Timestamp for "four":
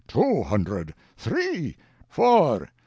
2.09-2.69